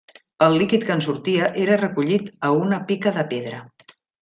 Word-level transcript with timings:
El 0.45 0.55
líquid 0.61 0.85
que 0.87 0.95
en 0.99 1.03
sortia 1.07 1.51
era 1.65 1.77
recollit 1.83 2.33
a 2.49 2.51
una 2.63 2.81
pica 2.91 3.15
de 3.21 3.27
pedra. 3.37 3.63